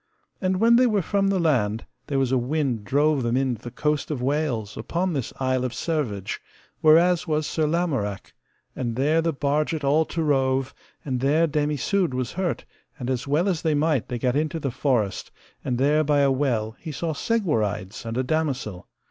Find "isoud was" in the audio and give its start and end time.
11.69-12.31